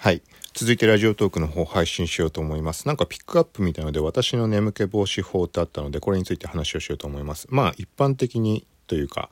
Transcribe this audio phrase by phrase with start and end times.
[0.00, 0.22] はい。
[0.54, 2.86] 続いてラジオトークの方配信しようと思います。
[2.86, 7.48] なんかピックアップみたいので私の眠気防止法ってあったのでこれについて話をしようと思います。
[7.50, 9.28] まあ一般的にというか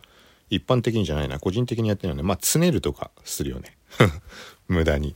[0.50, 3.76] 一般的にじゃないな個人的にやってるのでまあつねるとかするよね。
[4.66, 5.14] 無駄に。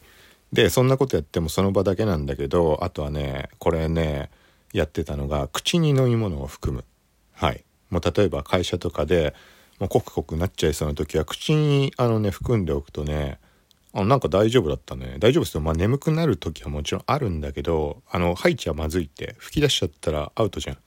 [0.52, 4.30] でそんなことやってもその場だけなんだけどあとはねこれね
[4.72, 6.84] やってたのが口に飲み物を含む。
[7.32, 7.64] はい。
[7.90, 9.34] もう例えば会社とかで
[9.80, 13.40] もうコクコクなっちゃいそうな時は口にあのね含んでおくとね
[13.92, 15.16] あなんか大丈夫だったね。
[15.18, 15.60] 大丈夫ですよ。
[15.60, 20.78] まあ眠くなる時はもちろんあるんだけどあの吐いちゃまずいって吹き出しちゃったらアウトじゃん。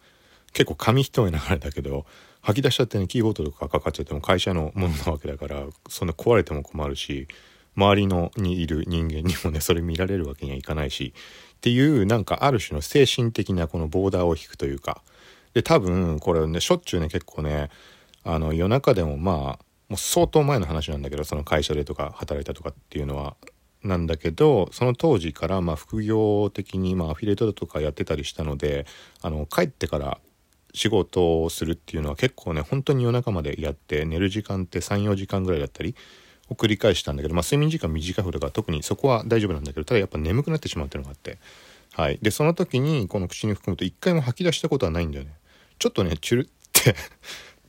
[0.54, 2.06] 結構紙一重ながらだけど
[2.42, 7.28] 吐き出しちゃってねキーボードとかかかっちゃっても会社のものなわけだからそんな壊れても困るし
[7.76, 11.14] 周りのにいる人間にもねそれ見られるわけにはいかないし
[11.56, 15.02] っていうなんかある種の精神的なこのボーダーを引くというか。
[15.54, 17.70] で多分これねしょっちゅうね結構ね
[18.24, 23.36] あの夜中でもまあもう相当前の話なんだけどその会社でとか働いたとかっていうのは。
[23.84, 28.86] なんだけどその当時からま副業的にまアフィリエイトとかやってたりしたので
[29.22, 30.20] あの帰ってから
[30.74, 35.96] 仕事をするっていうのは結構ね本当に夜中までやって寝る時間って34時間ぐらいだったり
[36.50, 41.38] を繰り返したんだけど、まあ、睡眠時間短い方だか特にそこは大丈夫なんだけどただやっぱ眠くなってしまうっていうのがあって。
[41.94, 42.18] はい。
[42.22, 45.32] でその時にこの口に含むと一回も吐き出したことはないんだよね。
[45.78, 46.96] ちょっとねチュルって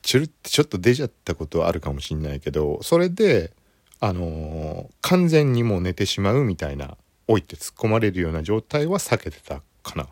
[0.05, 3.51] チュルってちょっと出ちゃったことはあるかもしんないけどそれで
[3.99, 6.95] あのー完全にもう寝てしまうみたいな
[7.27, 10.07] おいて突っ込まれるような状態は避けてたかな。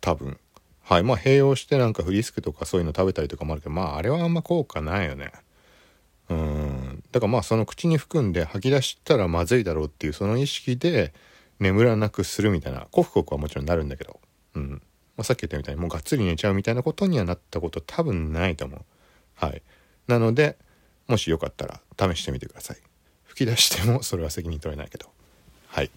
[0.00, 0.38] 多分。
[0.82, 1.04] はい。
[1.04, 5.32] まあ併用してなんかフリスクとかそういうの食べたりとかもあるけどまああれはあんま効果ないよね。
[6.28, 7.02] うん。
[7.12, 11.12] だからまあその口に含んで吐き出したらまずいだろうっていうその意識で
[11.60, 14.20] 眠らなくするみたいなコフコフはもちろんなるんだけど。
[14.56, 14.70] うん、
[15.16, 18.80] まあ、さっき言ったみたいにもうがっつり寝ちゃうみたいなことにはなったこと多分ないと思う。
[19.40, 19.62] はい。
[20.06, 20.56] なので
[21.08, 22.76] もしよかったら試してみてください。
[23.24, 25.10] 吹き出してもそれは責任取れないけど。
[25.68, 25.90] はい。